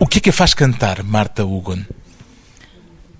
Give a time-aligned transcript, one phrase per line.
[0.00, 1.84] O que é que a faz cantar, Marta Hugon?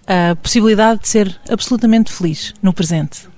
[0.06, 3.28] A possibilidade de ser absolutamente feliz no presente.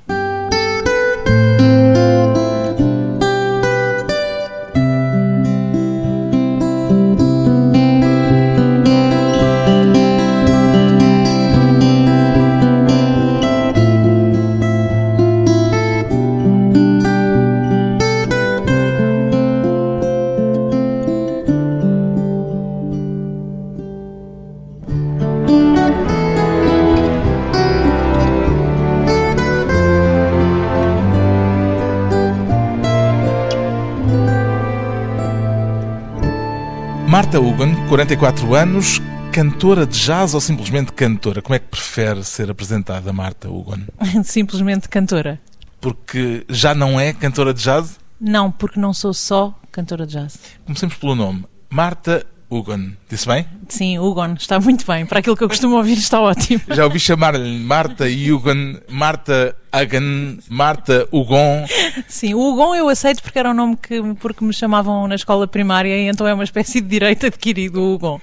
[37.30, 39.00] Marta Hugon, 44 anos,
[39.32, 41.40] cantora de jazz ou simplesmente cantora?
[41.40, 43.82] Como é que prefere ser apresentada, Marta Hugon?
[44.24, 45.40] Simplesmente cantora.
[45.80, 48.00] Porque já não é cantora de jazz?
[48.20, 50.40] Não, porque não sou só cantora de jazz.
[50.64, 51.44] Comecemos pelo nome.
[51.70, 52.90] Marta Hugon.
[53.08, 53.46] Disse bem?
[53.68, 55.06] Sim, Hugon, está muito bem.
[55.06, 56.60] Para aquilo que eu costumo ouvir, está ótimo.
[56.70, 61.64] Já ouvi chamar-lhe Marta Hugon, Marta Hagen, Marta Hugon.
[62.08, 65.46] Sim, o Hugon eu aceito porque era um nome que porque me chamavam na escola
[65.46, 68.20] primária e então é uma espécie de direito adquirido, o Hugon.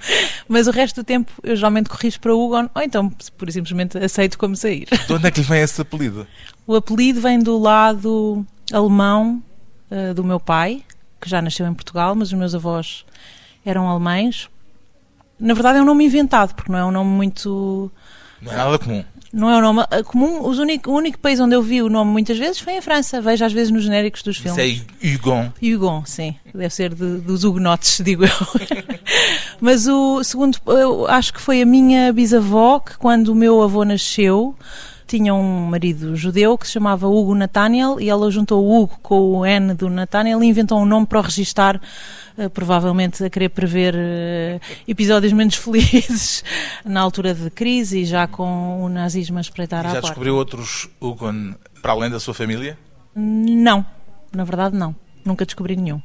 [0.48, 4.38] Mas o resto do tempo eu geralmente corrijo para Hugon ou então, por simplesmente, aceito
[4.38, 4.88] como sair.
[5.08, 6.28] De onde é que lhe vem esse apelido?
[6.66, 9.42] O apelido vem do lado alemão
[9.90, 10.84] uh, do meu pai,
[11.22, 13.06] que já nasceu em Portugal, mas os meus avós
[13.70, 14.50] eram alemães.
[15.40, 17.92] Na verdade é um nome inventado, porque não é um nome muito...
[18.42, 19.04] Não é nada comum.
[19.34, 20.48] Não é um nome comum.
[20.48, 23.22] Os único, o único país onde eu vi o nome muitas vezes foi em França.
[23.22, 24.64] Vejo às vezes nos genéricos dos filmes.
[24.64, 25.52] Isso é Hugon.
[25.62, 26.36] Hugon, sim.
[26.54, 28.30] Deve ser de, dos hugonotes, digo eu.
[29.60, 33.84] Mas o segundo, eu acho que foi a minha bisavó que quando o meu avô
[33.84, 34.56] nasceu
[35.08, 39.38] tinha um marido judeu que se chamava Hugo Nathaniel e ela juntou o Hugo com
[39.38, 41.82] o N do Nathaniel e inventou um nome para o registar,
[42.38, 46.44] uh, provavelmente a querer prever uh, episódios menos felizes
[46.84, 50.08] na altura de crise e já com o nazismo a espreitar e à já porta.
[50.08, 51.34] descobriu outros Hugo
[51.82, 52.78] para além da sua família?
[53.16, 53.86] Não,
[54.32, 54.96] na verdade não.
[55.24, 56.02] Nunca descobri nenhum.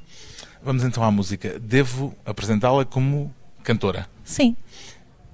[0.65, 1.59] Vamos então à música.
[1.59, 3.33] Devo apresentá-la como
[3.63, 4.07] cantora?
[4.25, 4.57] Sim.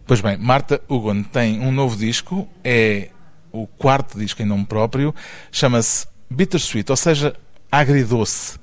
[0.06, 3.10] Pois bem, Marta Hugon tem um novo disco, é
[3.52, 5.14] o quarto disco em nome próprio,
[5.50, 7.34] chama-se Bittersweet, ou seja,
[7.70, 8.58] agridoce.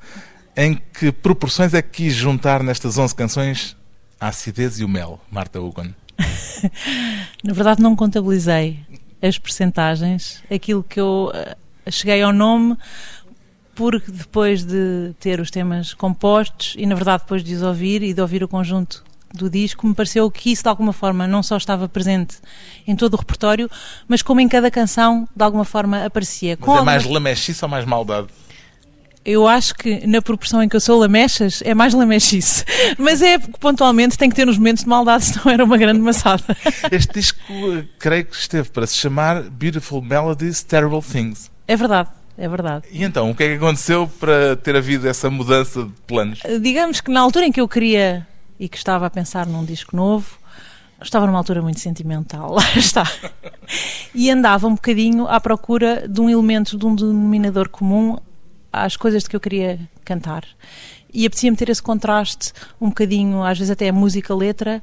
[0.56, 3.75] Em que proporções é que quis juntar nestas 11 canções
[4.19, 5.90] a acidez e o mel, Marta Hugon?
[7.44, 8.79] Na verdade, não contabilizei
[9.22, 10.41] as percentagens.
[10.50, 12.78] Aquilo que eu uh, cheguei ao nome
[13.75, 18.13] porque depois de ter os temas compostos e, na verdade, depois de os ouvir e
[18.13, 19.03] de ouvir o conjunto
[19.34, 22.38] do disco, me pareceu que isso de alguma forma não só estava presente
[22.88, 23.69] em todo o repertório,
[24.08, 26.58] mas como em cada canção de alguma forma aparecia.
[26.59, 28.28] Mas é mais lamechice ou mais maldade?
[29.25, 32.64] Eu acho que na proporção em que eu sou lamechas é mais lamechice.
[32.96, 36.00] Mas é que pontualmente tem que ter nos momentos de maldade, senão era uma grande
[36.00, 36.44] maçada.
[36.91, 37.41] Este disco
[37.97, 41.50] creio que esteve para se chamar Beautiful Melodies, Terrible Things.
[41.68, 42.09] É verdade.
[42.38, 42.85] É verdade.
[42.91, 46.41] E então, o que é que aconteceu para ter havido essa mudança de planos?
[46.62, 48.28] Digamos que na altura em que eu queria
[48.59, 50.38] e que estava a pensar num disco novo,
[51.01, 53.03] estava numa altura muito sentimental, lá está.
[54.13, 58.17] E andava um bocadinho à procura de um elemento, de um denominador comum
[58.71, 60.43] às coisas de que eu queria cantar.
[61.13, 64.81] E apetecia-me ter esse contraste, um bocadinho, às vezes até música-letra,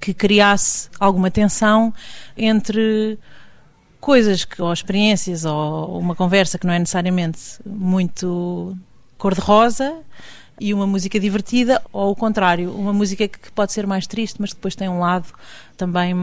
[0.00, 1.94] que criasse alguma tensão
[2.36, 3.18] entre
[4.00, 8.76] coisas que, ou experiências ou uma conversa que não é necessariamente muito
[9.16, 10.02] cor-de-rosa
[10.62, 14.50] e uma música divertida, ou o contrário, uma música que pode ser mais triste, mas
[14.50, 15.26] depois tem um lado
[15.82, 16.14] também,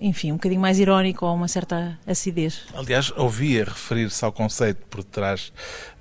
[0.00, 2.62] enfim, um bocadinho mais irónico ou uma certa acidez.
[2.74, 5.52] Aliás, ouvia referir-se ao conceito por trás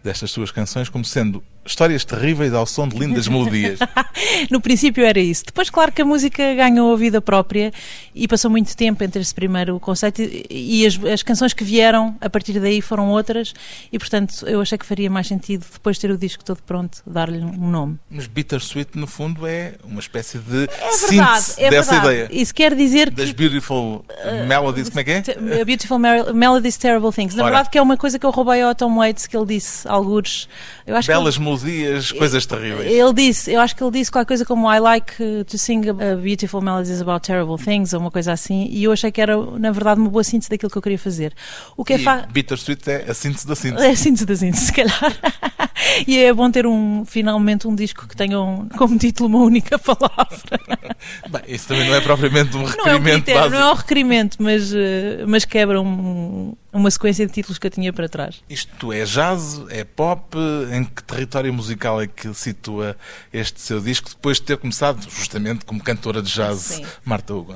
[0.01, 3.79] destas suas canções como sendo histórias terríveis ao som de lindas melodias.
[4.51, 5.45] no princípio era isso.
[5.45, 7.71] Depois, claro que a música ganhou a vida própria
[8.13, 12.29] e passou muito tempo entre esse primeiro conceito e as, as canções que vieram a
[12.29, 13.53] partir daí foram outras
[13.91, 17.01] e, portanto, eu achei que faria mais sentido, depois de ter o disco todo pronto,
[17.07, 17.97] dar-lhe um nome.
[18.09, 22.15] Mas Bittersweet, no fundo, é uma espécie de é síntese é dessa verdade.
[22.15, 22.41] ideia.
[22.53, 24.05] Quer dizer Das que Beautiful
[24.47, 25.23] Melodies, como é que é?
[25.61, 27.35] A Beautiful Melodies, Terrible Things.
[27.35, 27.51] Na Ora.
[27.51, 30.47] verdade, que é uma coisa que eu roubei ao Tom Waits, que ele disse, algures.
[30.85, 32.85] Eu acho Belas que melodias, coisas terríveis.
[32.89, 35.57] ele, ele disse, eu acho que ele disse qualquer coisa como I like uh, to
[35.57, 35.81] sing
[36.21, 39.71] beautiful melodies about terrible things, ou uma coisa assim, e eu achei que era, na
[39.71, 41.33] verdade, uma boa síntese daquilo que eu queria fazer.
[41.77, 42.27] O que é E fa...
[42.31, 43.85] Bittersweet é a síntese da síntese.
[43.85, 44.93] É a síntese da síntese, se calhar.
[46.07, 49.77] e é bom ter um, finalmente um disco que tenha um, como título uma única
[49.79, 50.59] palavra.
[51.29, 53.75] Bem, isso também não é propriamente um Não é um requerimento critério, não é um
[53.75, 58.41] requerimento, mas, eh, mas quebra um- uma sequência de títulos que eu tinha para trás.
[58.49, 60.37] Isto é jazz, é pop?
[60.71, 62.97] Em que território musical é que situa
[63.31, 66.85] este seu disco, depois de ter começado justamente como cantora de jazz, Sim.
[67.05, 67.55] Marta Hugo?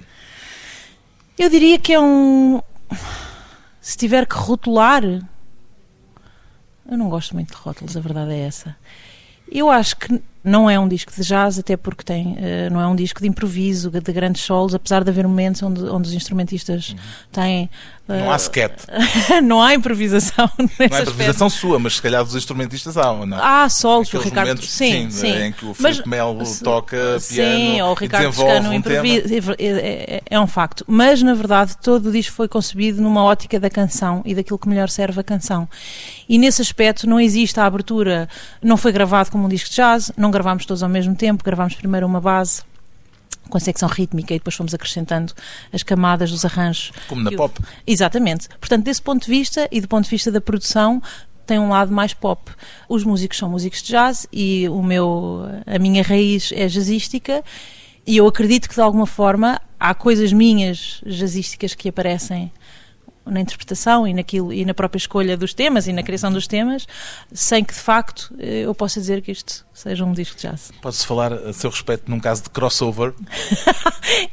[1.37, 2.61] Eu diria que é um.
[3.81, 5.03] Se tiver que rotular.
[6.89, 8.75] Eu não gosto muito de rótulos, a verdade é essa.
[9.49, 12.87] Eu acho que não é um disco de jazz, até porque tem, eh, não é
[12.87, 16.95] um disco de improviso, de grandes solos, apesar de haver momentos onde, onde os instrumentistas
[17.31, 17.69] têm.
[18.09, 18.17] Uhum.
[18.19, 18.83] Não há eh, sketch.
[19.43, 21.01] não há improvisação Não há aspecto.
[21.01, 23.37] improvisação sua, mas se calhar dos instrumentistas há, não?
[23.41, 24.47] Há solos, o Ricardo.
[24.47, 25.33] momentos, sim, sim.
[25.43, 28.73] em que o Mas- Filipe Melo se- toca Sim, piano ou o Ricardo Toscano um
[28.73, 29.55] improvisa.
[29.59, 29.65] É,
[30.17, 30.83] é- é um facto.
[30.87, 34.67] Mas, na verdade, todo o disco foi concebido numa ótica da canção e daquilo que
[34.69, 35.67] melhor serve a canção.
[36.27, 38.27] E nesse aspecto não existe a abertura,
[38.61, 41.75] não foi gravado como um disco de jazz, não gravámos todos ao mesmo tempo, gravámos
[41.75, 42.63] primeiro uma base
[43.49, 45.33] com a secção rítmica e depois fomos acrescentando
[45.71, 46.91] as camadas dos arranjos.
[47.07, 47.59] Como na pop.
[47.85, 48.49] Exatamente.
[48.59, 51.01] Portanto, desse ponto de vista e do ponto de vista da produção,
[51.45, 52.51] tem um lado mais pop.
[52.89, 57.43] Os músicos são músicos de jazz e o meu, a minha raiz é jazzística
[58.05, 62.51] e eu acredito que de alguma forma há coisas minhas jazzísticas que aparecem
[63.29, 66.87] na interpretação e, naquilo, e na própria escolha dos temas e na criação dos temas,
[67.31, 70.71] sem que de facto eh, eu possa dizer que isto seja um disco de jazz.
[70.81, 73.13] Pode-se falar a seu respeito num caso de crossover,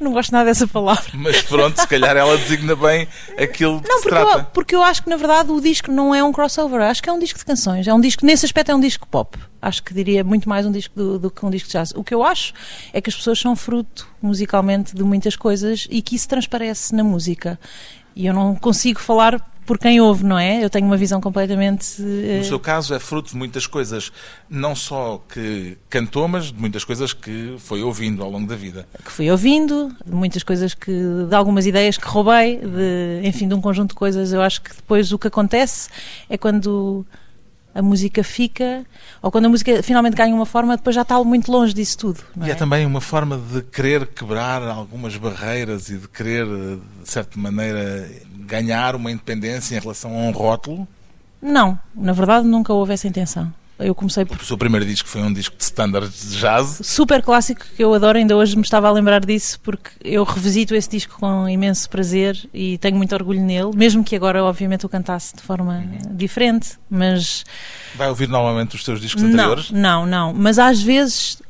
[0.01, 1.11] Não gosto nada dessa palavra.
[1.15, 3.09] mas pronto, se calhar ela designa bem
[3.39, 4.51] aquilo de Não, que se porque eu, trata.
[4.53, 7.13] porque eu acho que na verdade o disco não é um crossover, acho que é
[7.13, 7.87] um disco de canções.
[7.87, 9.39] É um disco, nesse aspecto é um disco pop.
[9.61, 11.93] Acho que diria muito mais um disco do, do que um disco de jazz.
[11.97, 12.53] O que eu acho
[12.93, 17.03] é que as pessoas são fruto musicalmente de muitas coisas e que isso transparece na
[17.03, 17.59] música.
[18.17, 20.63] E eu não consigo falar por quem ouve, não é?
[20.63, 21.97] Eu tenho uma visão completamente.
[21.99, 24.13] eh, No seu caso é fruto de muitas coisas,
[24.49, 28.87] não só que cantou, mas de muitas coisas que foi ouvindo ao longo da vida.
[29.03, 30.93] que fui ouvindo, de muitas coisas que,
[31.29, 34.35] de algumas ideias que roubei, de, enfim, de um conjunto de coisas.
[34.35, 35.89] Eu acho que depois o que acontece
[36.29, 37.07] é quando
[37.75, 38.85] a música fica,
[39.21, 42.21] ou quando a música finalmente ganha uma forma, depois já está muito longe disso tudo.
[42.43, 42.53] E é?
[42.53, 48.09] é também uma forma de querer quebrar algumas barreiras e de querer, de certa maneira,
[48.47, 50.87] ganhar uma independência em relação a um rótulo.
[51.43, 53.53] Não, na verdade nunca houve essa intenção.
[53.79, 56.81] Eu comecei por O seu primeiro disco foi um disco de standards de jazz.
[56.85, 60.75] super clássico que eu adoro, ainda hoje me estava a lembrar disso porque eu revisito
[60.77, 64.89] esse disco com imenso prazer e tenho muito orgulho nele, mesmo que agora obviamente o
[64.89, 67.45] cantasse de forma diferente, mas
[67.97, 69.71] Vai ouvir normalmente os seus discos não, anteriores?
[69.73, 71.43] não, não, mas às vezes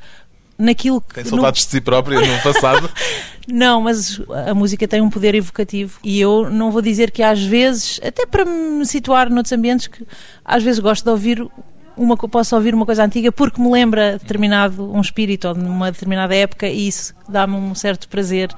[0.59, 2.89] naquilo que Tem no- saudades de si própria no passado?
[3.47, 7.43] não, mas a música tem um poder evocativo e eu não vou dizer que às
[7.43, 10.07] vezes, até para me situar noutros ambientes, que
[10.45, 11.47] às vezes gosto de ouvir
[11.97, 15.91] uma, posso ouvir uma coisa antiga porque me lembra determinado um espírito ou de uma
[15.91, 18.51] determinada época e isso dá-me um certo prazer.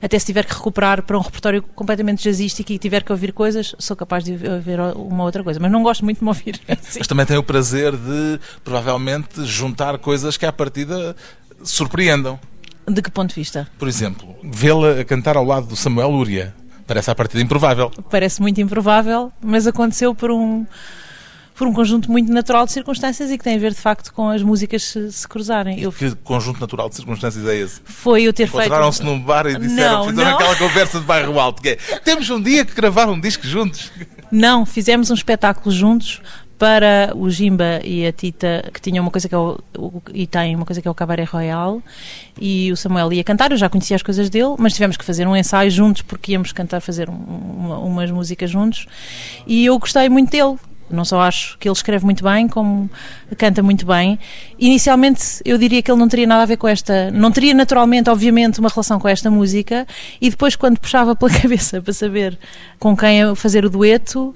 [0.00, 3.74] Até se tiver que recuperar para um repertório completamente jazzístico e tiver que ouvir coisas,
[3.78, 6.56] sou capaz de ouvir uma outra coisa, mas não gosto muito de me ouvir.
[6.82, 6.98] Sim.
[7.00, 11.16] Mas também tem o prazer de, provavelmente, juntar coisas que à partida
[11.62, 12.38] surpreendam.
[12.86, 13.68] De que ponto de vista?
[13.78, 16.54] Por exemplo, vê-la cantar ao lado do Samuel Lúria.
[16.86, 17.90] Parece à partida improvável.
[18.10, 20.66] Parece muito improvável, mas aconteceu por um
[21.60, 24.30] por um conjunto muito natural de circunstâncias e que tem a ver de facto com
[24.30, 25.78] as músicas se, se cruzarem.
[25.78, 27.82] Eu, Que conjunto natural de circunstâncias é esse?
[27.84, 28.60] foi eu ter feito.
[28.64, 30.36] Encontraram-se num bar e disseram, Não, fizeram não.
[30.38, 33.92] aquela conversa de bairro alto, que é, temos um dia que gravar um disco juntos.
[34.32, 36.22] Não, fizemos um espetáculo juntos
[36.58, 40.26] para o Jimba e a Tita, que tinham uma coisa que é o, o- e
[40.26, 41.82] têm uma coisa que é o Cabaré Royal,
[42.40, 45.26] e o Samuel ia cantar, eu já conhecia as coisas dele, mas tivemos que fazer
[45.28, 48.86] um ensaio juntos porque íamos cantar, fazer um- uma- umas músicas juntos,
[49.46, 50.56] e eu gostei muito dele.
[50.90, 52.90] Não só acho que ele escreve muito bem, como
[53.36, 54.18] canta muito bem.
[54.58, 58.10] Inicialmente eu diria que ele não teria nada a ver com esta, não teria naturalmente,
[58.10, 59.86] obviamente, uma relação com esta música,
[60.20, 62.38] e depois quando puxava pela cabeça para saber
[62.78, 64.34] com quem fazer o dueto,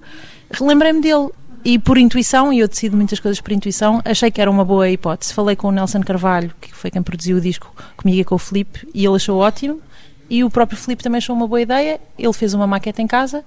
[0.61, 1.30] lembrei-me dele.
[1.66, 4.87] E por intuição, e eu decido muitas coisas por intuição, achei que era uma boa
[4.90, 5.32] hipótese.
[5.32, 8.38] Falei com o Nelson Carvalho, que foi quem produziu o disco comigo e com o
[8.38, 9.80] Filipe, e ele achou ótimo.
[10.28, 12.00] E o próprio Filipe também achou uma boa ideia.
[12.18, 13.44] Ele fez uma maquete em casa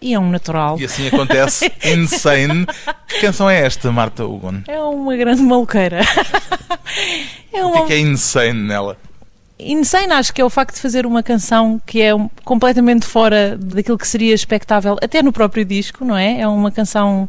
[0.00, 0.78] e é um natural.
[0.78, 2.66] E assim acontece Insane.
[3.08, 4.62] Que canção é esta, Marta Hugon?
[4.68, 6.00] É uma grande maluqueira.
[7.52, 8.96] é O uma que é que é insane nela?
[9.58, 12.12] Insane acho que é o facto de fazer uma canção que é
[12.44, 16.40] completamente fora daquilo que seria expectável, até no próprio disco, não é?
[16.40, 17.28] É uma canção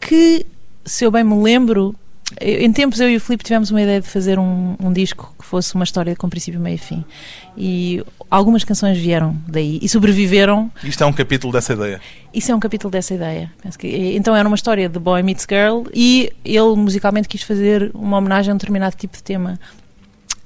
[0.00, 0.46] que,
[0.84, 1.94] se eu bem me lembro,
[2.40, 5.44] em tempos eu e o Filipe tivemos uma ideia de fazer um, um, disco que
[5.44, 7.04] fosse uma história com princípio, meio e fim.
[7.56, 10.70] E algumas canções vieram daí e sobreviveram.
[10.82, 12.00] Isto é um capítulo dessa ideia?
[12.32, 13.50] Isso é um capítulo dessa ideia.
[13.78, 18.18] Que, então era uma história de Boy Meets Girl e ele musicalmente quis fazer uma
[18.18, 19.58] homenagem a um determinado tipo de tema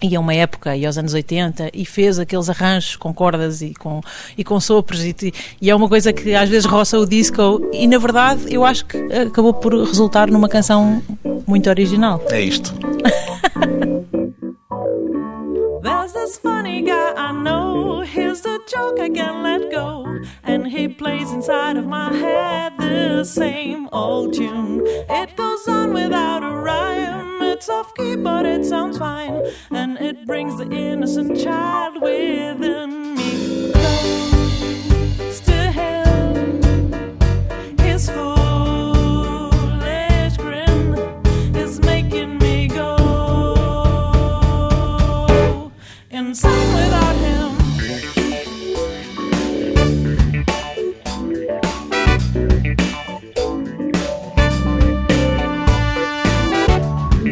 [0.02, 3.74] e a uma época, e aos anos 80, e fez aqueles arranjos com cordas e
[3.74, 4.00] com,
[4.36, 5.14] e com sopros, e,
[5.60, 8.86] e é uma coisa que às vezes roça o disco, e na verdade eu acho
[8.86, 11.02] que acabou por resultar numa canção
[11.46, 12.22] muito original.
[12.30, 12.74] É isto.
[15.82, 20.20] There's this funny guy I know, here's the joke I can't let go.
[20.42, 24.82] And he plays inside of my head the same old tune.
[24.86, 29.42] It goes on without a rhyme, it's off key, but it sounds fine.
[29.70, 33.72] And it brings the innocent child within me.
[33.72, 37.08] Close to him,
[37.78, 38.39] his fool.
[46.30, 47.50] Without him.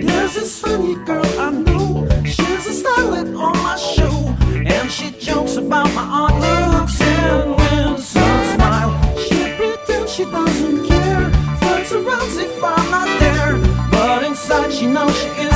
[0.05, 2.09] There's this funny girl I know.
[2.25, 4.35] She's a starlet on my show,
[4.67, 9.17] and she jokes about my odd looks and wins smile.
[9.17, 11.31] She pretends she doesn't care,
[11.93, 13.59] around if I'm not there,
[13.93, 15.48] but inside she knows she is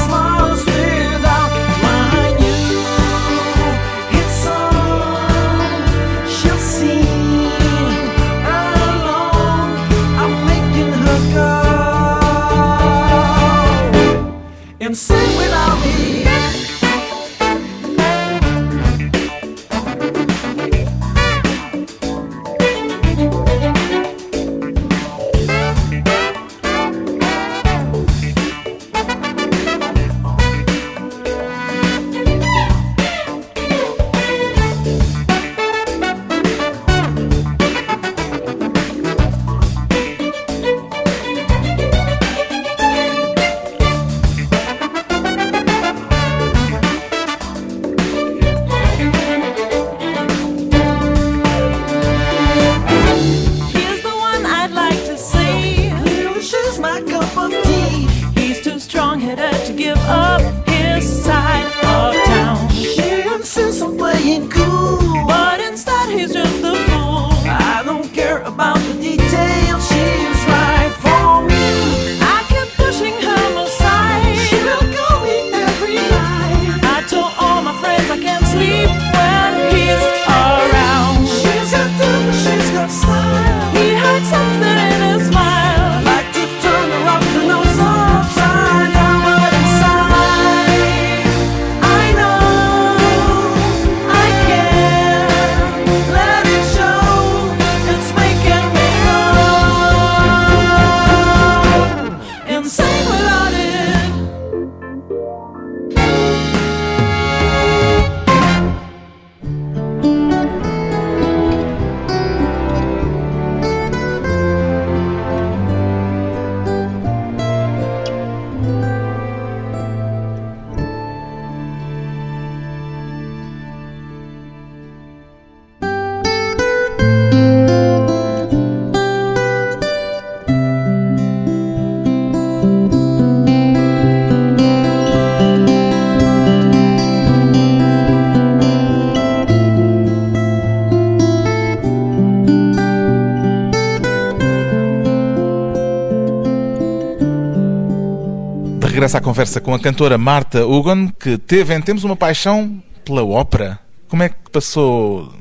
[149.12, 153.22] regressa à conversa com a cantora Marta Hugon, que teve em tempos uma paixão pela
[153.22, 153.78] ópera.
[154.08, 155.32] Como é que passou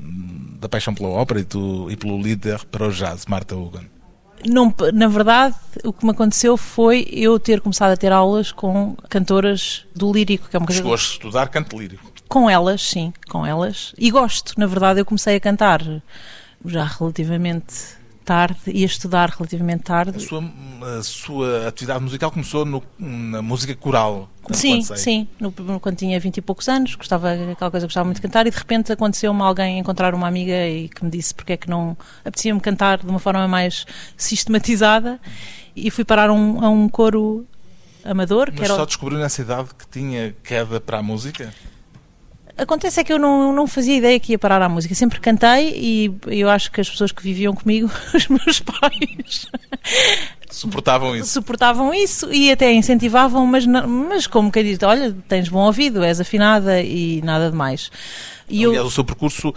[0.60, 1.44] da paixão pela ópera e,
[1.92, 3.84] e pelo líder para o jazz, Marta Hugon?
[4.46, 8.96] Não, na verdade, o que me aconteceu foi eu ter começado a ter aulas com
[9.08, 10.82] cantoras do lírico, que é uma coisa.
[10.82, 12.12] Chegou a estudar canto lírico?
[12.28, 13.94] Com elas, sim, com elas.
[13.98, 15.82] E gosto, na verdade, eu comecei a cantar
[16.66, 20.18] já relativamente tarde e a estudar relativamente tarde.
[20.18, 20.44] A sua,
[21.00, 24.30] a sua atividade musical começou no, na música coral?
[24.52, 25.28] Sim, sim.
[25.40, 28.52] No, quando tinha vinte e poucos anos, gostava aquela coisa, gostava muito de cantar e
[28.52, 31.98] de repente aconteceu-me alguém encontrar uma amiga e que me disse porque é que não
[32.22, 33.86] apetecia-me cantar de uma forma mais
[34.18, 35.20] sistematizada
[35.76, 37.46] e fui parar um, a um coro
[38.04, 38.52] amador.
[38.52, 38.76] Mas era...
[38.76, 41.54] só descobriu nessa idade que tinha queda para a música?
[42.58, 44.94] Acontece é que eu não, não fazia ideia que ia parar à música.
[44.94, 49.48] Sempre cantei e eu acho que as pessoas que viviam comigo, os meus pais,
[50.50, 51.28] Suportavam isso.
[51.32, 56.04] suportavam isso e até incentivavam, mas, não- mas como quem diz, olha, tens bom ouvido,
[56.04, 57.90] és afinada e nada de mais.
[58.50, 59.54] E Aliás, eu, o seu percurso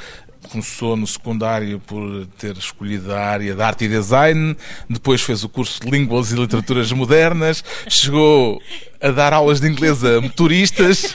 [0.49, 4.57] começou no secundário por ter escolhido a área de arte e design,
[4.89, 8.61] depois fez o curso de línguas e literaturas modernas, chegou
[9.01, 11.15] a dar aulas de inglês a motoristas,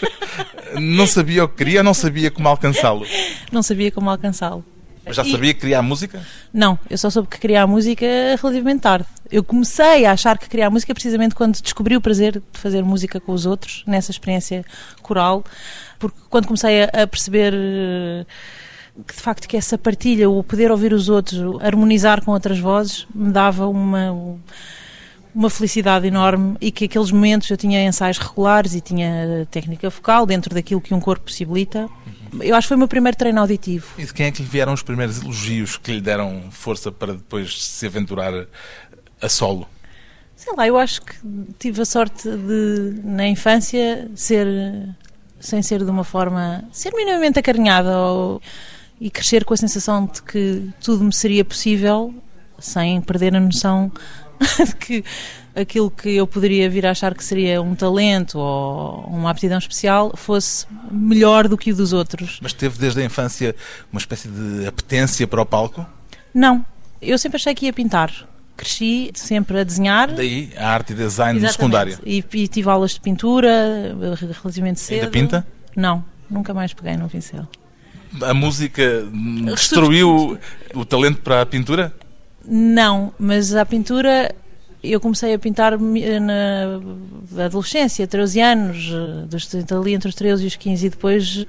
[0.79, 3.05] não sabia o que queria, não sabia como alcançá-lo.
[3.51, 4.63] não sabia como alcançá-lo.
[5.09, 6.23] Mas já sabia que a música?
[6.53, 8.05] Não, eu só soube que queria a música
[8.39, 9.07] relativamente tarde.
[9.31, 12.83] Eu comecei a achar que queria a música precisamente quando descobri o prazer de fazer
[12.83, 14.63] música com os outros, nessa experiência
[15.01, 15.43] coral,
[15.97, 18.25] porque quando comecei a, a perceber eh,
[19.07, 23.07] que de facto que essa partilha, o poder ouvir os outros, harmonizar com outras vozes,
[23.13, 24.39] me dava uma
[25.33, 30.25] uma felicidade enorme e que aqueles momentos eu tinha ensaios regulares e tinha técnica vocal
[30.25, 31.87] dentro daquilo que um corpo possibilita.
[32.41, 33.87] Eu acho que foi o meu primeiro treino auditivo.
[33.97, 37.13] E de quem é que lhe vieram os primeiros elogios que lhe deram força para
[37.13, 38.33] depois se aventurar
[39.21, 39.67] a solo?
[40.35, 41.15] Sei lá, eu acho que
[41.57, 44.47] tive a sorte de, na infância, ser,
[45.39, 48.41] sem ser de uma forma, ser minimamente acarinhada ou,
[48.99, 52.13] e crescer com a sensação de que tudo me seria possível,
[52.59, 53.91] sem perder a noção
[54.65, 55.03] de que
[55.55, 60.13] aquilo que eu poderia vir a achar que seria um talento ou uma aptidão especial
[60.15, 62.39] fosse melhor do que o dos outros.
[62.41, 63.55] Mas teve desde a infância
[63.91, 65.85] uma espécie de apetência para o palco?
[66.33, 66.65] Não,
[67.01, 68.27] eu sempre achei que ia pintar.
[68.55, 70.13] Cresci sempre a desenhar.
[70.13, 71.97] Daí a arte e design no secundário.
[72.05, 75.03] E, e tive aulas de pintura relativamente cedo.
[75.03, 75.47] Ainda pinta?
[75.75, 77.47] Não, nunca mais peguei num pincel.
[78.21, 79.07] A música
[79.55, 80.37] destruiu
[80.73, 81.93] o talento para a pintura?
[82.45, 84.33] Não, mas a pintura
[84.83, 88.91] eu comecei a pintar na adolescência, 13 anos,
[89.27, 91.45] dos, ali entre os 13 e os 15 e depois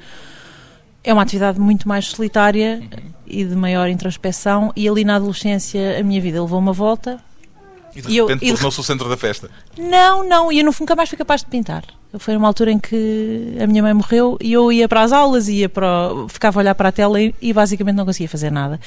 [1.03, 2.83] é uma atividade muito mais solitária
[3.27, 7.23] e de maior introspeção e ali na adolescência a minha vida levou uma volta.
[7.95, 9.51] E de repente tornou-se o centro da festa.
[9.79, 11.85] Não, não, e eu nunca mais fui capaz de pintar.
[12.19, 15.47] Foi numa altura em que a minha mãe morreu e eu ia para as aulas,
[15.49, 18.51] ia para, o- ficava a olhar para a tela e, e basicamente não conseguia fazer
[18.51, 18.81] nada.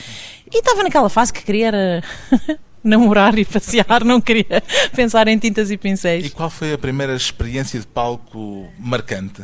[0.54, 2.04] E estava naquela fase que queria era
[2.84, 4.62] namorar e passear, não queria
[4.94, 6.34] pensar em tintas e E pincéis.
[6.34, 9.42] qual foi a primeira experiência de palco marcante?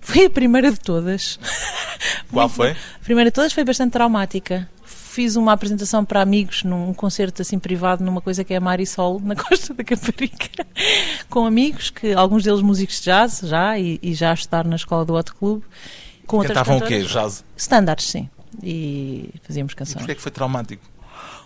[0.00, 1.38] Foi a primeira de todas.
[2.32, 2.70] Qual foi?
[2.70, 4.68] A primeira de todas foi bastante traumática.
[5.10, 9.18] Fiz uma apresentação para amigos num concerto assim privado numa coisa que é a Marisol,
[9.20, 10.64] na Costa da Caparica,
[11.28, 14.76] com amigos, que alguns deles músicos de jazz já e, e já a estudar na
[14.76, 15.62] escola do Hot Club.
[16.28, 17.02] Com Cantavam o quê?
[17.02, 17.44] Jazz?
[17.56, 18.30] Standards, sim.
[18.62, 19.96] E fazíamos E canções.
[19.96, 20.84] porquê é que foi traumático?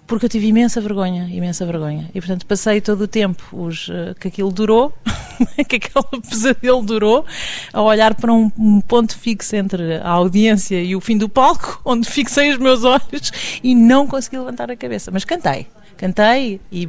[0.07, 2.11] Porque eu tive imensa vergonha, imensa vergonha.
[2.15, 4.93] E portanto passei todo o tempo os, eh, que aquilo durou,
[5.67, 7.25] que aquele pesadelo durou,
[7.73, 11.81] a olhar para um, um ponto fixo entre a audiência e o fim do palco,
[11.87, 15.11] onde fixei os meus olhos e não consegui levantar a cabeça.
[15.11, 15.67] Mas cantei.
[15.97, 16.89] Cantei e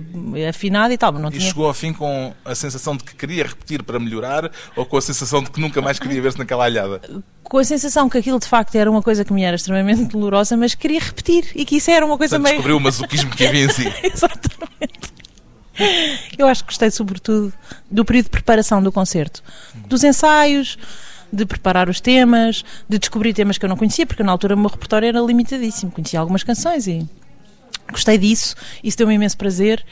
[0.49, 1.47] afinado e tal, mas não E tinha.
[1.47, 5.01] chegou ao fim com a sensação de que queria repetir para melhorar ou com a
[5.01, 7.01] sensação de que nunca mais queria ver-se naquela alhada?
[7.43, 10.57] Com a sensação que aquilo de facto era uma coisa que me era extremamente dolorosa,
[10.57, 12.55] mas queria repetir e que isso era uma coisa Portanto, meio.
[12.57, 13.83] descobriu o masoquismo que havia em si.
[14.03, 15.13] Exatamente.
[16.37, 17.53] Eu acho que gostei sobretudo
[17.91, 19.43] do período de preparação do concerto,
[19.87, 20.77] dos ensaios,
[21.31, 24.57] de preparar os temas, de descobrir temas que eu não conhecia, porque na altura o
[24.57, 27.05] meu repertório era limitadíssimo, conhecia algumas canções e
[27.91, 29.85] gostei disso, isso deu-me imenso prazer.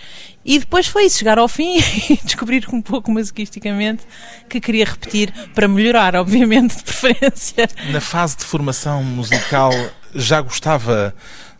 [0.46, 1.78] E depois foi isso, chegar ao fim
[2.10, 4.04] e descobrir um pouco masoquisticamente
[4.50, 7.70] que queria repetir para melhorar, obviamente, de preferência.
[7.92, 9.72] Na fase de formação musical,
[10.14, 11.16] já gostava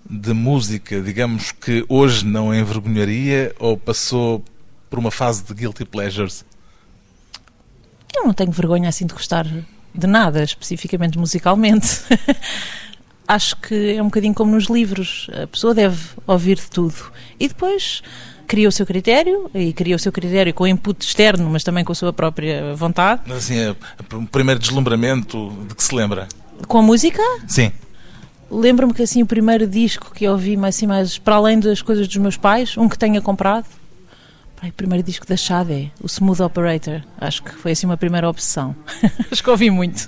[0.10, 4.44] de música, digamos que hoje não envergonharia ou passou
[4.90, 6.46] por uma fase de guilty pleasures?
[8.16, 9.46] Eu não tenho vergonha assim de gostar
[9.96, 12.02] de nada, especificamente musicalmente.
[13.34, 15.28] Acho que é um bocadinho como nos livros.
[15.44, 16.94] A pessoa deve ouvir de tudo.
[17.40, 18.02] E depois
[18.46, 21.92] cria o seu critério, e cria o seu critério com input externo, mas também com
[21.92, 23.22] a sua própria vontade.
[23.26, 23.76] Mas assim, a-
[24.16, 26.28] o primeiro deslumbramento de que se lembra?
[26.68, 27.72] Com a música, Sim.
[28.52, 31.82] lembro-me que assim o primeiro disco que eu ouvi, mais, assim, mais para além das
[31.82, 33.66] coisas dos meus pais, um que tenha comprado,
[34.62, 37.02] o primeiro disco da Sade, o Smooth Operator.
[37.20, 38.76] Acho que foi assim uma primeira obsessão.
[39.32, 40.08] Acho que ouvi muito.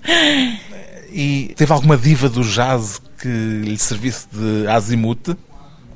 [1.12, 5.36] E teve alguma diva do jazz que lhe servisse de azimuth?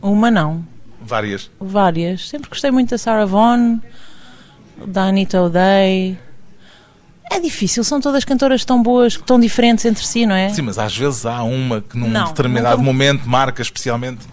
[0.02, 0.66] Uma não.
[1.02, 1.50] Várias.
[1.60, 2.28] Várias.
[2.30, 3.80] Sempre gostei muito da Sarah Vaughan,
[4.86, 6.18] da Anita O'Day.
[7.32, 10.50] É difícil, são todas cantoras tão boas, tão diferentes entre si, não é?
[10.50, 14.26] Sim, mas às vezes há uma que num Não, determinado nunca- momento marca especialmente.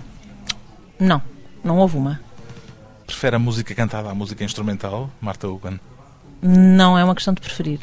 [0.98, 1.20] Não,
[1.62, 2.18] não houve uma.
[3.06, 5.78] Prefere a música cantada à música instrumental, Marta Hugan?
[6.42, 7.80] Não é uma questão de preferir.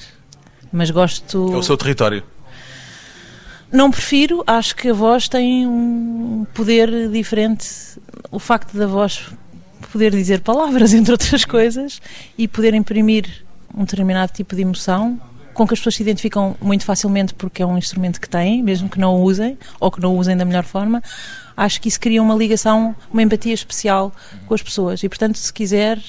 [0.72, 1.54] Mas gosto.
[1.54, 2.24] É o seu território.
[3.74, 7.68] Não prefiro, acho que a voz tem um poder diferente.
[8.30, 9.32] O facto da voz
[9.92, 12.00] poder dizer palavras, entre outras coisas,
[12.38, 13.44] e poder imprimir
[13.76, 15.20] um determinado tipo de emoção
[15.56, 18.88] com que as pessoas se identificam muito facilmente porque é um instrumento que têm, mesmo
[18.88, 21.02] que não o usem ou que não o usem da melhor forma.
[21.58, 24.12] Acho que isso cria uma ligação, uma empatia especial
[24.46, 26.00] com as pessoas e, portanto, se quiser,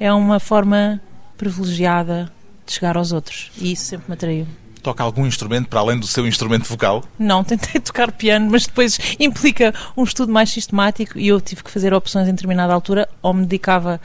[0.00, 1.00] é uma forma
[1.36, 2.32] privilegiada
[2.66, 4.46] de chegar aos outros e isso sempre me atraiu.
[4.82, 7.04] Toca algum instrumento para além do seu instrumento vocal?
[7.18, 11.70] Não, tentei tocar piano, mas depois implica um estudo mais sistemático e eu tive que
[11.70, 14.00] fazer opções em determinada altura ou me dedicava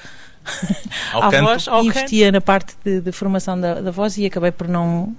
[1.14, 1.44] Ao à canto?
[1.46, 5.16] voz, Ao investia na parte de, de formação da, da voz e acabei por não,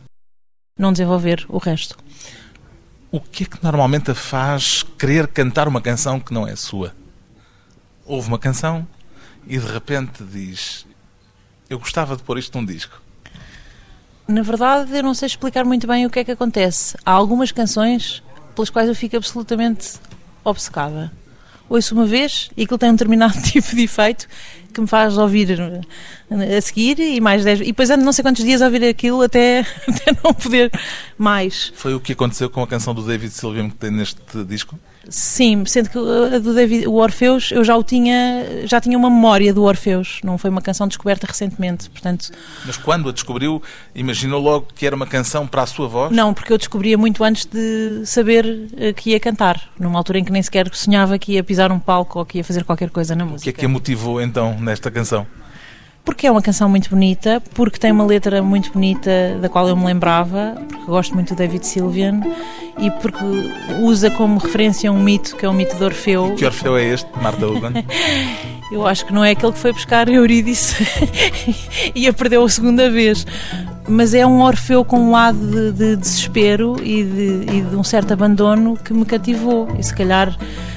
[0.79, 1.97] não desenvolver o resto.
[3.11, 6.93] O que é que normalmente a faz querer cantar uma canção que não é sua?
[8.05, 8.87] Ouve uma canção
[9.47, 10.85] e de repente diz:
[11.71, 13.01] Eu gostava de pôr isto num disco.
[14.27, 16.97] Na verdade, eu não sei explicar muito bem o que é que acontece.
[17.05, 18.23] Há algumas canções
[18.55, 19.95] pelas quais eu fico absolutamente
[20.43, 21.13] obcecada.
[21.69, 24.27] Ouço uma vez e aquilo tem um determinado tipo de efeito
[24.73, 28.23] que me faz ouvir eh, a seguir e mais 10 e depois ando não sei
[28.23, 30.71] quantos dias a ouvir aquilo até, até não poder
[31.17, 31.73] mais.
[31.77, 34.79] Foi o que aconteceu com a canção do David Sylvian que tem neste disco?
[35.09, 39.11] Sim, sendo que a do David, o Orfeus, eu já o tinha, já tinha uma
[39.11, 42.31] memória do Orfeus, não foi uma canção descoberta recentemente, portanto,
[42.65, 43.63] Mas quando a descobriu,
[43.95, 46.13] imaginou logo que era uma canção para a sua voz?
[46.13, 50.25] não, porque eu descobria muito antes de saber eh, que ia cantar, numa altura em
[50.25, 53.15] que nem sequer sonhava que ia pisar um palco ou que ia fazer qualquer coisa
[53.15, 53.51] na O que música.
[53.51, 55.27] é que a motivou então nesta canção?
[56.05, 59.77] Porque é uma canção muito bonita, porque tem uma letra muito bonita da qual eu
[59.77, 62.21] me lembrava, porque gosto muito do David Sylvian
[62.79, 63.25] e porque
[63.81, 66.35] usa como referência um mito que é o mito de Orfeu.
[66.37, 67.73] Que Orfeu é este, Marta Hugan?
[68.73, 70.85] Eu acho que não é aquele que foi buscar Eurídice
[71.95, 73.27] e a perdeu a segunda vez.
[73.87, 77.85] Mas é um Orfeu com um lado de, de desespero e de, e de um
[77.85, 80.37] certo abandono que me cativou e se calhar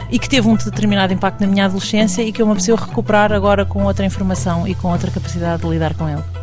[0.10, 3.32] e que teve um determinado impacto na minha adolescência e que eu me apeteceu recuperar
[3.32, 6.37] agora com outra informação e com outra capacidade de lidar com ele.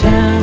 [0.00, 0.39] town.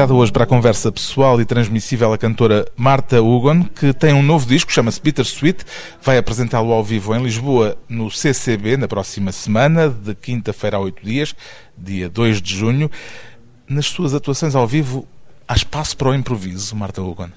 [0.00, 4.22] Convidada hoje para a conversa pessoal e transmissível a cantora Marta Hugon, que tem um
[4.22, 5.62] novo disco, chama-se Bittersweet.
[6.00, 11.04] Vai apresentá-lo ao vivo em Lisboa, no CCB, na próxima semana, de quinta-feira a oito
[11.04, 11.34] dias,
[11.76, 12.90] dia 2 de junho.
[13.68, 15.06] Nas suas atuações ao vivo,
[15.46, 17.28] há espaço para o improviso, Marta Hugon?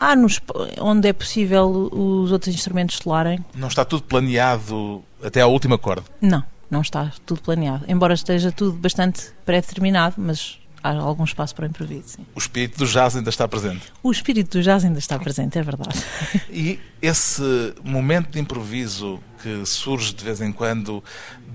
[0.00, 0.40] Há nos,
[0.80, 3.38] onde é possível os outros instrumentos solarem?
[3.54, 6.02] Não está tudo planeado até à última corda?
[6.20, 7.84] Não, não está tudo planeado.
[7.86, 12.08] Embora esteja tudo bastante pré-determinado, mas algum espaço para o improviso.
[12.08, 12.26] Sim.
[12.34, 13.92] O espírito do jazz ainda está presente?
[14.02, 16.02] O espírito do jazz ainda está presente, é verdade.
[16.50, 21.02] E esse momento de improviso que surge de vez em quando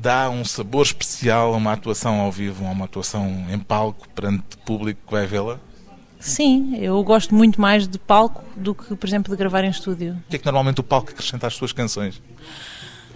[0.02, 4.58] dá um sabor especial a uma atuação ao vivo, a uma atuação em palco perante
[4.66, 5.60] público que vai vê-la?
[6.20, 10.14] Sim, eu gosto muito mais de palco do que, por exemplo, de gravar em estúdio.
[10.28, 12.22] O que é que normalmente o palco acrescenta às suas canções?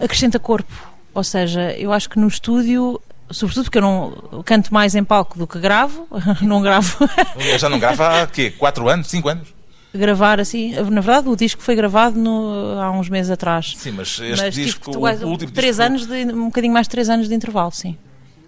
[0.00, 0.72] Acrescenta corpo.
[1.12, 3.00] Ou seja, eu acho que no estúdio,
[3.34, 6.06] sobretudo porque eu não canto mais em palco do que gravo,
[6.40, 7.08] não gravo.
[7.36, 8.50] Eu já não grava há quê?
[8.50, 9.08] 4 anos?
[9.08, 9.54] 5 anos?
[9.96, 10.72] gravar assim.
[10.90, 13.74] Na verdade, o disco foi gravado no, há uns meses atrás.
[13.76, 15.88] Sim, mas este mas, disco, o, o último três disco...
[15.88, 17.96] anos de, um bocadinho mais de três anos de intervalo, sim.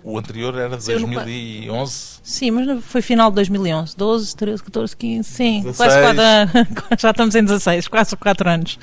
[0.08, 2.20] O anterior era de 2011?
[2.22, 3.96] Sim, mas foi final de 2011.
[3.96, 5.62] 12, 13, 14, 15, sim.
[5.62, 5.76] 16.
[5.76, 8.78] Quase quatro, já estamos em 16, quase 4 anos.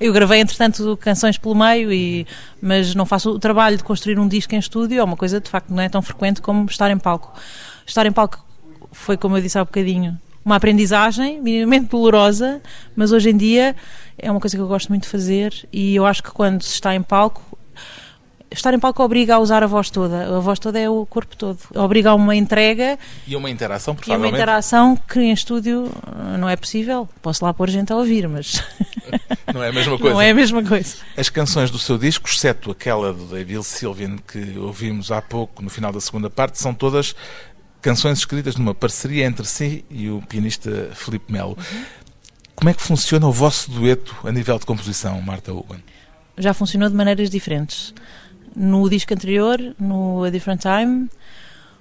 [0.00, 2.26] Eu gravei, entretanto, canções pelo meio, e,
[2.60, 5.48] mas não faço o trabalho de construir um disco em estúdio, é uma coisa de
[5.48, 7.32] facto não é tão frequente como estar em palco.
[7.86, 8.44] Estar em palco
[8.90, 12.60] foi, como eu disse há um bocadinho, uma aprendizagem minimamente dolorosa,
[12.96, 13.76] mas hoje em dia
[14.18, 16.74] é uma coisa que eu gosto muito de fazer e eu acho que quando se
[16.74, 17.57] está em palco
[18.50, 20.36] estar em palco obriga a usar a voz toda.
[20.36, 21.58] A voz toda é o corpo todo.
[21.74, 22.98] Obriga a uma entrega.
[23.26, 24.30] E uma interação, provavelmente.
[24.30, 25.90] E uma interação que em estúdio
[26.38, 27.08] não é possível.
[27.20, 28.62] Posso lá pôr gente a ouvir, mas.
[29.52, 30.12] Não é a mesma coisa.
[30.14, 30.96] Não é a mesma coisa.
[31.16, 35.70] As canções do seu disco, exceto aquela do David Sylvian que ouvimos há pouco, no
[35.70, 37.14] final da segunda parte, são todas
[37.80, 41.56] canções escritas numa parceria entre si e o pianista Felipe Melo.
[41.56, 41.84] Uhum.
[42.54, 45.76] Como é que funciona o vosso dueto a nível de composição, Marta Hugo?
[46.36, 47.94] Já funcionou de maneiras diferentes
[48.54, 51.08] no disco anterior, no A Different Time,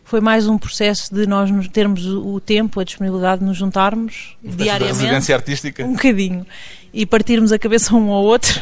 [0.08, 4.56] foi mais um processo de nós termos o tempo, a disponibilidade de nos juntarmos Uma
[4.56, 5.00] diariamente.
[5.00, 5.84] residência artística?
[5.84, 6.46] Um bocadinho.
[6.94, 8.58] E partirmos a cabeça um ao outro.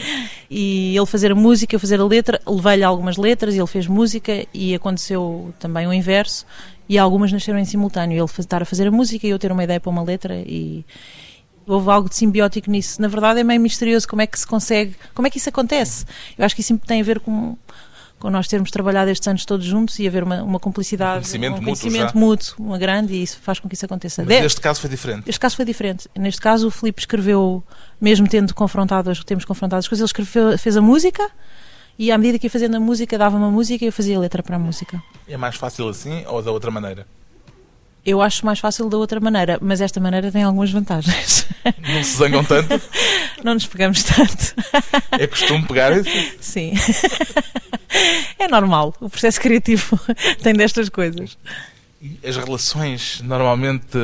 [0.50, 2.40] e ele fazer a música, eu fazer a letra.
[2.46, 6.46] Levei-lhe algumas letras e ele fez música e aconteceu também o inverso.
[6.88, 8.16] E algumas nasceram em simultâneo.
[8.16, 10.82] Ele estar a fazer a música e eu ter uma ideia para uma letra e
[11.66, 13.00] houve algo de simbiótico nisso.
[13.00, 16.04] Na verdade, é meio misterioso como é que se consegue, como é que isso acontece.
[16.38, 17.56] Eu acho que isso tem a ver com,
[18.18, 21.60] com nós termos trabalhado estes anos todos juntos e haver uma, uma cumplicidade, um conhecimento,
[21.60, 24.24] um conhecimento mútuo, mútuo, uma grande, e isso faz com que isso aconteça.
[24.24, 25.28] Mas neste caso foi diferente.
[25.28, 26.08] Este caso foi diferente.
[26.16, 27.62] Neste caso, o Filipe escreveu,
[28.00, 31.28] mesmo tendo confrontado, temos confrontado as coisas, ele escreveu, fez a música.
[31.98, 34.20] E à medida que ia fazendo a música, dava uma música e eu fazia a
[34.20, 35.02] letra para a música.
[35.26, 37.06] É mais fácil assim ou da outra maneira?
[38.06, 41.48] Eu acho mais fácil da outra maneira, mas esta maneira tem algumas vantagens.
[41.92, 42.80] Não se zangam tanto?
[43.42, 44.54] Não nos pegamos tanto.
[45.10, 46.36] É costume pegar isso?
[46.40, 46.72] Sim.
[48.38, 48.94] É normal.
[49.00, 49.98] O processo criativo
[50.42, 51.38] tem destas coisas.
[52.22, 53.98] As relações normalmente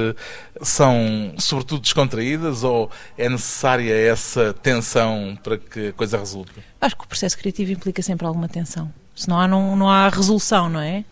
[0.63, 6.53] são, sobretudo, descontraídas ou é necessária essa tensão para que a coisa resulte?
[6.81, 8.91] Acho que o processo criativo implica sempre alguma tensão.
[9.15, 11.05] Senão há, não, não há resolução, não é?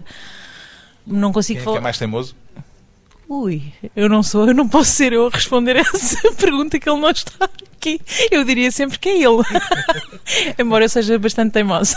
[1.07, 1.77] Não consigo Quem falar.
[1.77, 2.35] É, que é mais teimoso?
[3.31, 3.63] Ui,
[3.95, 7.11] eu não sou, eu não posso ser eu a responder essa pergunta que ele não
[7.11, 8.01] está aqui.
[8.29, 9.45] Eu diria sempre que é ele.
[10.59, 11.97] Embora eu seja bastante teimosa.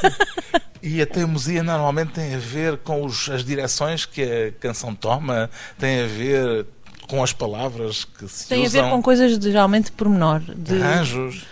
[0.80, 5.50] E a teimosia normalmente tem a ver com os, as direções que a canção toma,
[5.80, 6.68] tem a ver
[7.08, 8.72] com as palavras que se tem usam.
[8.72, 10.40] Tem a ver com coisas de, geralmente pormenor.
[10.40, 11.48] De arranjos.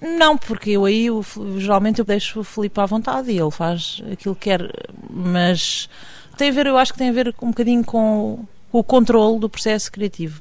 [0.00, 1.24] Não, porque eu aí eu,
[1.58, 4.68] geralmente eu deixo o Filipe à vontade e ele faz aquilo que quer,
[5.08, 5.88] mas
[6.36, 9.48] tem a ver, eu acho que tem a ver um bocadinho com o controle do
[9.48, 10.40] processo criativo.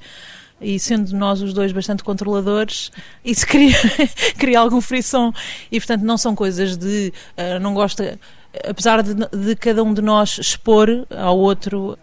[0.62, 2.92] E sendo nós os dois bastante controladores,
[3.26, 3.76] isso cria,
[4.38, 5.34] cria algum frição.
[5.72, 8.20] E portanto não são coisas de uh, não gosta,
[8.68, 11.98] apesar de, de, cada um de nós expor ao outro.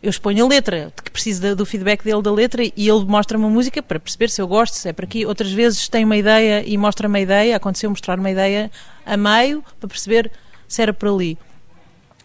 [0.00, 3.48] Eu exponho a letra, que preciso do feedback dele da letra e ele mostra-me a
[3.48, 5.24] música para perceber se eu gosto, se é para aqui.
[5.24, 8.70] Outras vezes tem uma ideia e mostra-me a ideia, aconteceu mostrar uma ideia
[9.06, 10.30] a meio para perceber
[10.68, 11.38] se era por ali.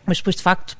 [0.05, 0.77] Mas depois, de facto,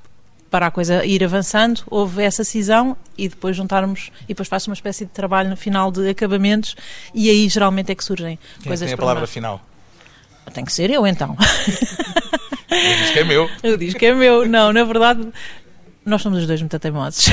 [0.50, 4.74] para a coisa ir avançando, houve essa cisão e depois juntarmos e depois faço uma
[4.74, 6.76] espécie de trabalho no final de acabamentos
[7.14, 9.62] e aí geralmente é que surgem Quem coisas tem a palavra final?
[10.54, 11.38] Tem que ser eu então.
[12.70, 13.50] Diz que é meu.
[13.62, 14.48] Eu diz que é meu.
[14.48, 15.28] Não, na verdade,
[16.04, 17.26] Nós somos os dois muito teimosos.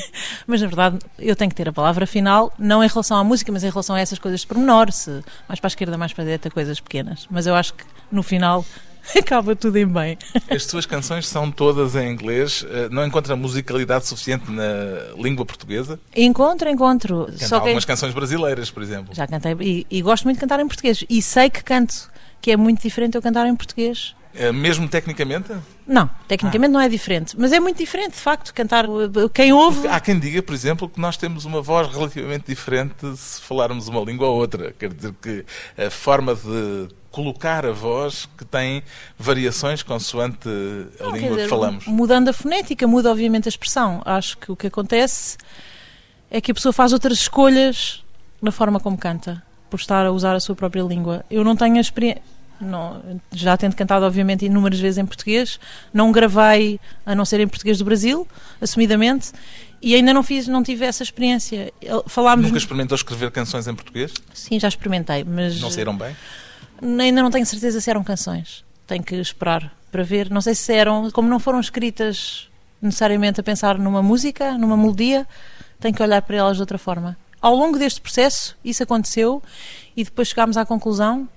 [0.46, 3.52] mas na verdade eu tenho que ter a palavra final, não em relação à música,
[3.52, 6.22] mas em relação a essas coisas de pormenor, se mais para a esquerda, mais para
[6.22, 7.26] a direita, coisas pequenas.
[7.30, 8.64] Mas eu acho que no final
[9.18, 10.18] acaba tudo em bem.
[10.50, 12.64] As suas canções são todas em inglês.
[12.68, 15.98] Eh, não encontra musicalidade suficiente na língua portuguesa?
[16.14, 17.26] Encontro, encontro.
[17.26, 19.14] Canta Só que algumas canções brasileiras, por exemplo.
[19.14, 21.04] já cantei e, e gosto muito de cantar em português.
[21.08, 22.10] E sei que canto,
[22.40, 24.14] que é muito diferente eu cantar em português.
[24.34, 25.52] Eh, Mesmo tecnicamente?
[25.86, 28.86] Não, tecnicamente não é diferente, mas é muito diferente, de facto, cantar.
[29.34, 29.86] Quem ouve.
[29.88, 34.00] Há quem diga, por exemplo, que nós temos uma voz relativamente diferente se falarmos uma
[34.00, 34.72] língua ou outra.
[34.78, 35.44] Quer dizer que
[35.76, 38.82] a forma de colocar a voz que tem
[39.18, 40.48] variações consoante
[40.98, 41.86] a Não, língua dizer, que falamos.
[41.86, 44.00] Mudando a fonética, muda obviamente a expressão.
[44.04, 45.36] Acho que o que acontece
[46.30, 48.02] é que a pessoa faz outras escolhas
[48.40, 51.22] na forma como canta, por estar a usar a sua própria língua.
[51.30, 52.22] Eu não tenho a experiência.
[52.62, 55.58] Não, já tendo cantado, obviamente, inúmeras vezes em português,
[55.92, 58.26] não gravei a não ser em português do Brasil,
[58.60, 59.32] assumidamente,
[59.80, 61.72] e ainda não fiz, não tive essa experiência.
[62.06, 62.46] Falámos.
[62.46, 64.12] Nunca experimentou escrever canções em português?
[64.32, 66.16] Sim, já experimentei, mas Não saíram bem?
[67.00, 68.64] ainda não tenho certeza se eram canções.
[68.86, 70.30] Tenho que esperar para ver.
[70.30, 72.48] Não sei se eram, como não foram escritas
[72.80, 75.26] necessariamente a pensar numa música, numa melodia,
[75.78, 77.16] tenho que olhar para elas de outra forma.
[77.40, 79.42] Ao longo deste processo, isso aconteceu
[79.96, 81.28] e depois chegámos à conclusão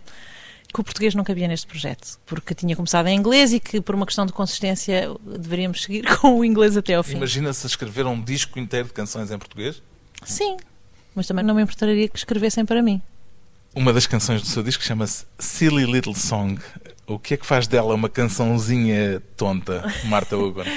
[0.76, 3.96] que o português não cabia neste projeto, porque tinha começado em inglês e que, por
[3.96, 7.16] uma questão de consistência, deveríamos seguir com o inglês até ao fim.
[7.16, 9.82] Imagina-se escrever um disco inteiro de canções em português?
[10.26, 10.58] Sim,
[11.16, 13.02] mas também não me importaria que escrevessem para mim.
[13.74, 16.62] Uma das canções do seu disco chama-se Silly Little Song.
[17.08, 20.62] O que é que faz dela uma cançãozinha tonta, Marta Hugo?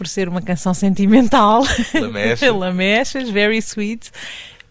[0.00, 1.62] por ser uma canção sentimental.
[1.92, 2.50] Lamecha.
[2.50, 4.10] Lamechas, very sweet.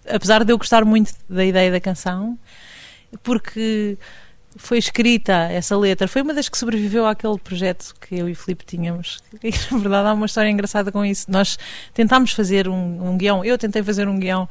[0.09, 2.35] Apesar de eu gostar muito da ideia da canção,
[3.23, 3.97] porque
[4.57, 8.35] foi escrita essa letra, foi uma das que sobreviveu àquele projeto que eu e o
[8.35, 9.19] Filipe tínhamos.
[9.43, 11.27] E, na verdade, há uma história engraçada com isso.
[11.29, 11.57] Nós
[11.93, 14.49] tentámos fazer um, um guião, eu tentei fazer um guião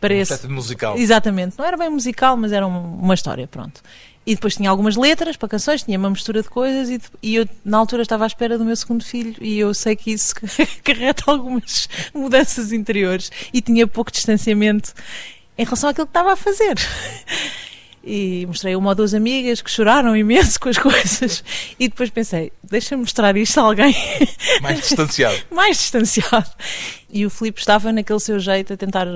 [0.00, 0.48] para Um esse.
[0.48, 0.98] musical.
[0.98, 3.80] Exatamente, não era bem musical, mas era um- uma história, pronto.
[4.26, 7.48] E depois tinha algumas letras para canções, tinha uma mistura de coisas e, e eu
[7.64, 10.34] na altura estava à espera do meu segundo filho e eu sei que isso
[10.82, 14.92] carreta algumas mudanças interiores e tinha pouco distanciamento
[15.56, 16.74] em relação àquilo que estava a fazer.
[18.08, 21.42] E mostrei uma ou duas amigas que choraram imenso com as coisas
[21.78, 23.92] e depois pensei, deixa-me mostrar isto a alguém
[24.62, 25.36] Mais distanciado.
[25.50, 26.50] mais distanciado.
[27.10, 29.06] E o Filipe estava naquele seu jeito a tentar,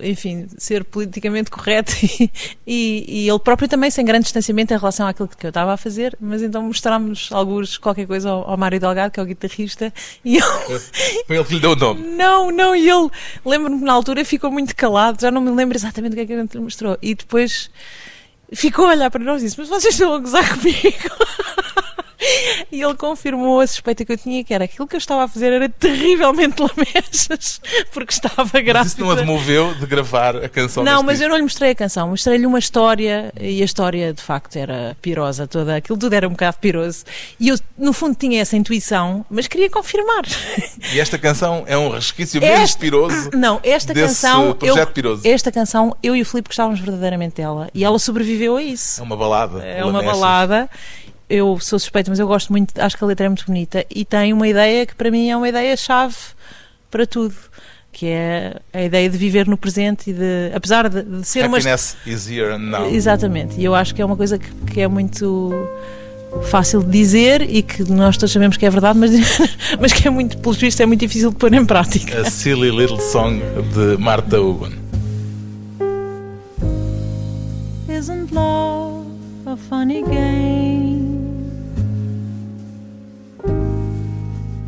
[0.00, 2.30] enfim, ser politicamente correto e,
[2.66, 5.76] e, e ele próprio também sem grande distanciamento em relação àquilo que eu estava a
[5.76, 9.92] fazer, mas então mostrámos alguns qualquer coisa ao, ao Mário Delgado, que é o guitarrista,
[10.24, 10.80] e ele,
[11.26, 12.00] Foi ele que lhe deu o nome.
[12.16, 13.08] não, não, e ele,
[13.44, 16.32] lembro-me na altura ficou muito calado, já não me lembro exatamente o que é que
[16.32, 17.70] ele mostrou, e depois
[18.54, 21.10] ficou a olhar para nós e disse, mas vocês estão a gozar comigo?
[22.72, 25.28] E ele confirmou a suspeita que eu tinha, que era aquilo que eu estava a
[25.28, 27.60] fazer era terrivelmente lamechas,
[27.92, 28.72] porque estava grávida.
[28.84, 31.24] Mas isso não a demoveu de gravar a canção Não, mas disco.
[31.24, 34.96] eu não lhe mostrei a canção, mostrei-lhe uma história e a história de facto era
[35.02, 37.04] pirosa toda, aquilo tudo era um bocado piroso.
[37.38, 40.22] E eu, no fundo, tinha essa intuição, mas queria confirmar.
[40.92, 44.52] E esta canção é um resquício Esta- piroso Não, esta canção.
[44.54, 45.22] projeto eu, piroso.
[45.26, 49.00] Esta canção, eu e o Filipe gostávamos verdadeiramente dela e ela sobreviveu a isso.
[49.00, 49.62] É uma balada.
[49.64, 50.68] É uma balada.
[51.30, 54.04] Eu sou suspeita, mas eu gosto muito, acho que a letra é muito bonita e
[54.04, 56.16] tem uma ideia que para mim é uma ideia-chave
[56.90, 57.32] para tudo,
[57.92, 61.58] que é a ideia de viver no presente e de, apesar de, de ser uma.
[61.58, 62.84] Happiness is here and now.
[62.92, 65.52] Exatamente, e eu acho que é uma coisa que, que é muito
[66.42, 69.10] fácil de dizer e que nós todos sabemos que é verdade, mas,
[69.80, 72.22] mas que é muito, pelos vistos, é muito difícil de pôr em prática.
[72.22, 73.40] A Silly Little Song
[73.72, 74.72] de Marta Hugon.
[77.88, 79.06] Isn't love
[79.46, 80.69] a funny game?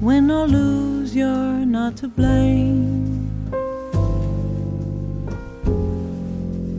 [0.02, 3.30] Win or lose, you're not to blame.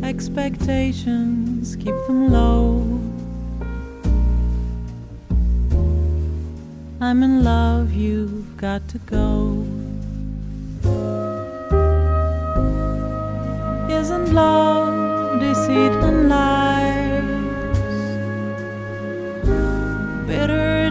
[0.04, 2.84] Expectations, keep them low.
[7.00, 9.66] I'm in love, you've got to go.
[13.90, 16.63] Isn't love deceit and lies?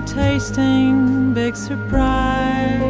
[0.06, 2.80] Tasting, big surprise.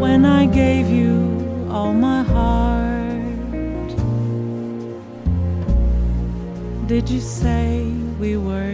[0.00, 3.88] When I gave you all my heart,
[6.86, 8.67] did you say we were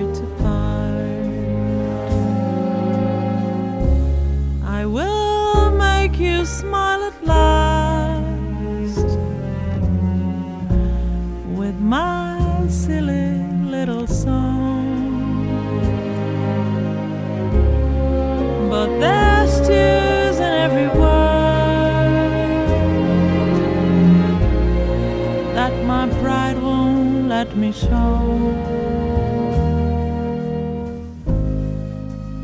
[27.56, 28.38] me show.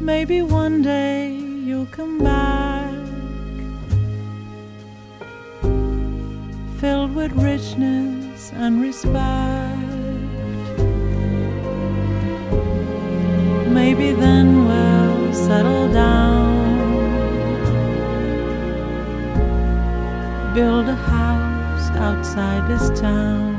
[0.01, 2.93] Maybe one day you'll come back,
[6.81, 9.79] filled with richness and respect.
[13.69, 16.55] Maybe then we'll settle down,
[20.55, 23.50] build a house outside this town.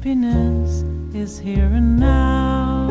[0.00, 0.82] Happiness
[1.12, 2.88] is here and now.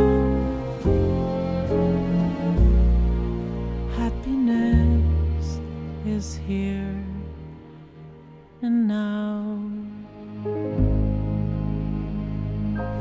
[3.98, 5.60] Happiness
[6.06, 6.94] is here
[8.62, 9.58] and now.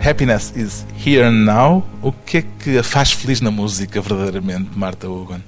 [0.00, 1.84] Happiness is here and now.
[2.00, 5.42] O que é que a faz feliz na música, verdadeiramente, Marta Hugon?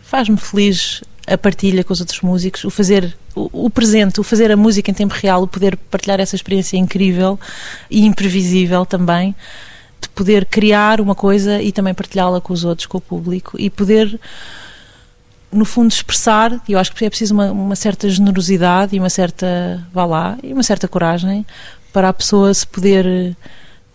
[0.00, 4.50] Faz-me feliz a partilha com os outros músicos, o fazer o, o presente, o fazer
[4.50, 7.38] a música em tempo real, o poder partilhar essa experiência incrível
[7.90, 9.34] e imprevisível também,
[10.00, 13.70] de poder criar uma coisa e também partilhá-la com os outros, com o público e
[13.70, 14.18] poder
[15.52, 19.86] no fundo expressar, eu acho que é preciso uma, uma certa generosidade e uma certa,
[19.92, 21.44] vá lá, e uma certa coragem
[21.92, 23.36] para a pessoa se poder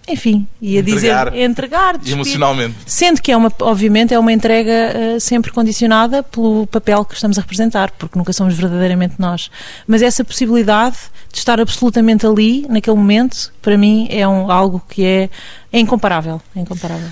[0.07, 1.29] enfim, ia Entregar.
[1.31, 2.75] dizer entregar Emocionalmente.
[2.85, 7.37] Sendo que é uma, obviamente, é uma entrega eh, sempre condicionada pelo papel que estamos
[7.37, 9.51] a representar, porque nunca somos verdadeiramente nós.
[9.85, 10.95] Mas essa possibilidade
[11.31, 15.29] de estar absolutamente ali, naquele momento, para mim é um, algo que é,
[15.73, 16.41] é incomparável.
[16.55, 17.09] É incomparável.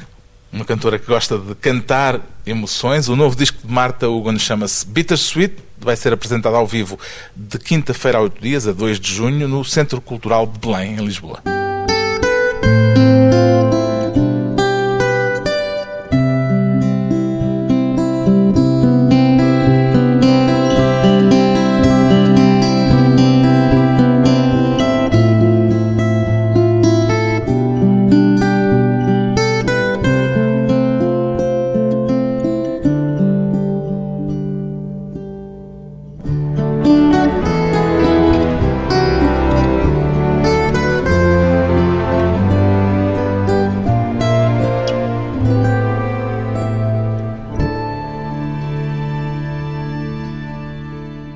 [0.54, 3.10] Uma cantora que gosta de cantar emoções.
[3.10, 5.56] O novo disco de Marta Hugon chama-se Bittersweet.
[5.78, 6.98] Vai ser apresentado ao vivo
[7.36, 11.06] de quinta-feira a oito dias, a 2 de junho, no Centro Cultural de Belém, em
[11.06, 11.42] Lisboa.